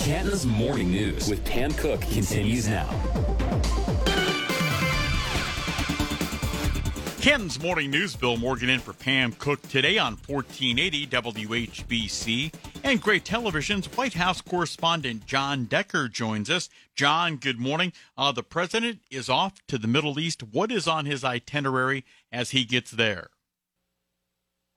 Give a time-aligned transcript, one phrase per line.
[0.00, 2.86] Canton's Morning News with Pam Cook continues now.
[7.22, 12.52] Canton's Morning News, Bill Morgan in for Pam Cook today on 1480 WHBC.
[12.82, 16.68] And Gray Television's White House correspondent John Decker joins us.
[16.94, 17.94] John, good morning.
[18.18, 20.42] Uh, the president is off to the Middle East.
[20.42, 23.30] What is on his itinerary as he gets there?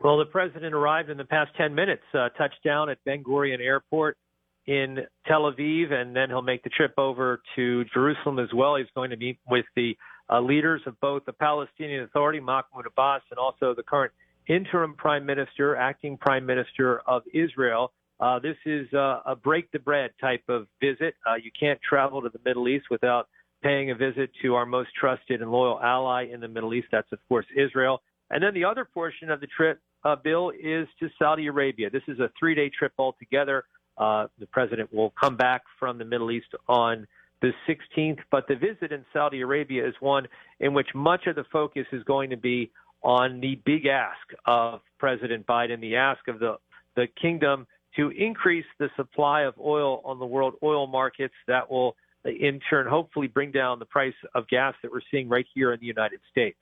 [0.00, 3.58] Well, the president arrived in the past 10 minutes, uh, touched down at Ben Gurion
[3.58, 4.16] Airport
[4.66, 8.76] in Tel Aviv, and then he'll make the trip over to Jerusalem as well.
[8.76, 9.96] He's going to meet with the
[10.28, 14.12] uh, leaders of both the Palestinian Authority, Mahmoud Abbas, and also the current
[14.48, 17.92] interim prime minister, acting prime minister of Israel.
[18.18, 21.14] Uh, this is uh, a break the bread type of visit.
[21.28, 23.28] Uh, you can't travel to the Middle East without
[23.62, 26.88] paying a visit to our most trusted and loyal ally in the Middle East.
[26.90, 28.02] That's, of course, Israel.
[28.30, 31.90] And then the other portion of the trip, uh, Bill, is to Saudi Arabia.
[31.90, 33.64] This is a three day trip altogether.
[33.98, 37.06] Uh, the president will come back from the Middle East on
[37.40, 40.26] the 16th, but the visit in Saudi Arabia is one
[40.60, 42.70] in which much of the focus is going to be
[43.02, 46.56] on the big ask of President Biden, the ask of the,
[46.94, 51.34] the kingdom to increase the supply of oil on the world oil markets.
[51.46, 55.46] That will, in turn, hopefully bring down the price of gas that we're seeing right
[55.54, 56.58] here in the United States.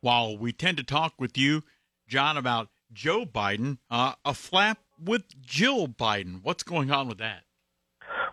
[0.00, 1.62] While we tend to talk with you,
[2.08, 6.40] John, about Joe Biden, uh, a flap with Jill Biden.
[6.42, 7.42] What's going on with that?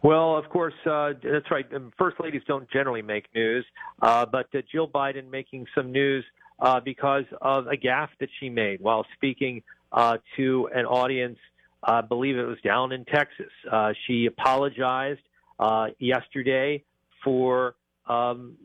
[0.03, 1.65] Well, of course, uh, that's right.
[1.73, 3.65] Um, first ladies don't generally make news,
[4.01, 6.23] uh, but uh, Jill Biden making some news
[6.59, 11.37] uh, because of a gaffe that she made while speaking uh, to an audience.
[11.83, 13.51] I believe it was down in Texas.
[13.71, 15.21] Uh, she apologized
[15.59, 16.83] uh, yesterday
[17.23, 17.75] for
[18.07, 18.55] um,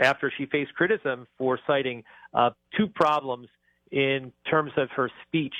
[0.00, 3.48] after she faced criticism for citing uh, two problems
[3.90, 5.54] in terms of her speech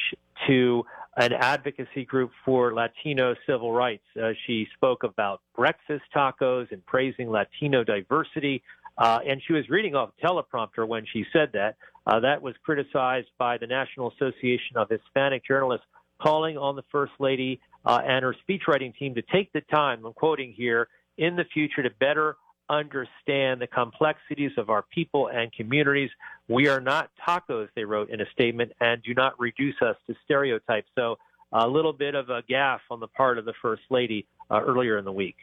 [0.47, 0.85] to
[1.17, 4.05] an advocacy group for Latino civil rights.
[4.21, 8.63] Uh, she spoke about breakfast tacos and praising Latino diversity.
[8.97, 11.77] Uh, and she was reading off teleprompter when she said that.
[12.07, 15.87] Uh, that was criticized by the National Association of Hispanic Journalists,
[16.21, 20.13] calling on the First Lady uh, and her speechwriting team to take the time, I'm
[20.13, 22.37] quoting here, in the future to better
[22.71, 26.11] understand the complexities of our people and communities.
[26.49, 30.15] We are not tacos, they wrote in a statement, and do not reduce us to
[30.25, 30.89] stereotypes.
[30.95, 31.19] So
[31.53, 34.99] a little bit of a gaffe on the part of the First Lady uh, earlier
[34.99, 35.37] in the week.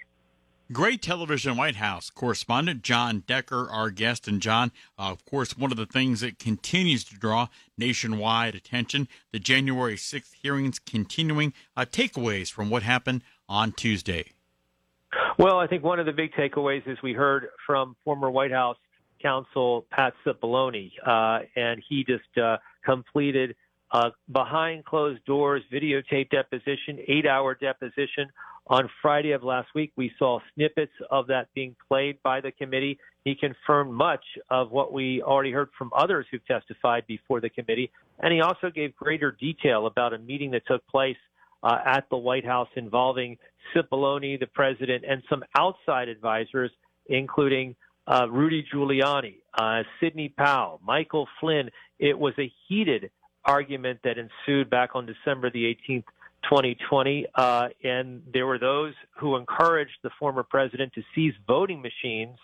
[0.71, 4.27] Gray television White House correspondent John Decker, our guest.
[4.27, 9.07] And John, uh, of course, one of the things that continues to draw nationwide attention,
[9.31, 11.53] the January 6th hearings continuing.
[11.77, 14.33] Uh, takeaways from what happened on Tuesday.
[15.37, 18.77] Well, I think one of the big takeaways is we heard from former White House
[19.21, 23.55] counsel Pat Cipollone, uh, and he just uh, completed
[24.31, 28.29] behind closed doors videotape deposition, eight hour deposition
[28.65, 29.91] on Friday of last week.
[29.95, 32.97] We saw snippets of that being played by the committee.
[33.23, 37.91] He confirmed much of what we already heard from others who've testified before the committee,
[38.19, 41.17] and he also gave greater detail about a meeting that took place
[41.63, 43.37] uh, at the White House involving
[43.75, 46.71] Cipollone, the president, and some outside advisors,
[47.07, 47.75] including
[48.07, 51.69] uh, Rudy Giuliani, uh, Sidney Powell, Michael Flynn.
[51.99, 53.11] It was a heated
[53.43, 56.03] argument that ensued back on December the 18th,
[56.43, 62.37] 2020, uh, and there were those who encouraged the former president to seize voting machines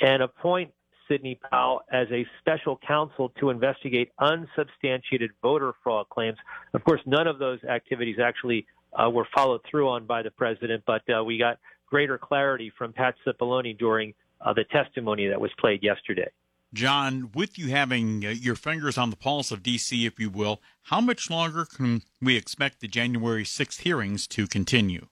[0.00, 0.70] and appoint
[1.08, 6.38] Sidney Powell as a special counsel to investigate unsubstantiated voter fraud claims.
[6.72, 10.84] Of course, none of those activities actually uh, were followed through on by the president,
[10.86, 15.50] but uh, we got greater clarity from Pat Cipollone during uh, the testimony that was
[15.58, 16.28] played yesterday.
[16.72, 20.60] John, with you having uh, your fingers on the pulse of D.C., if you will,
[20.82, 25.06] how much longer can we expect the January 6th hearings to continue?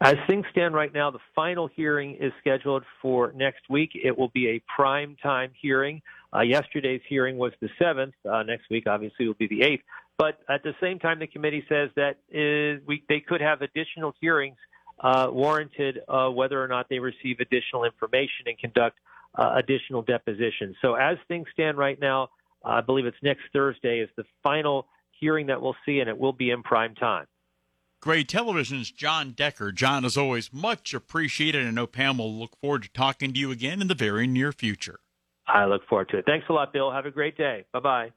[0.00, 3.90] As things stand right now, the final hearing is scheduled for next week.
[3.94, 6.02] It will be a prime time hearing.
[6.32, 8.12] Uh, yesterday's hearing was the 7th.
[8.28, 9.82] Uh, next week, obviously, will be the 8th.
[10.16, 14.14] But at the same time, the committee says that is, we, they could have additional
[14.20, 14.56] hearings
[15.00, 18.98] uh, warranted uh, whether or not they receive additional information and conduct
[19.34, 20.76] uh, additional depositions.
[20.80, 22.30] So as things stand right now,
[22.64, 24.86] I believe it's next Thursday is the final
[25.20, 27.26] hearing that we'll see, and it will be in prime time.
[28.00, 29.72] Gray Television's John Decker.
[29.72, 31.66] John, as always, much appreciated.
[31.66, 34.52] I know Pam will look forward to talking to you again in the very near
[34.52, 35.00] future.
[35.48, 36.26] I look forward to it.
[36.26, 36.92] Thanks a lot, Bill.
[36.92, 37.64] Have a great day.
[37.72, 38.12] Bye bye.